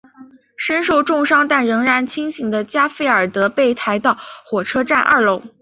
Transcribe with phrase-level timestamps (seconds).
[0.57, 5.43] 身受重伤但仍然清醒的加菲尔德被抬到火车站二楼。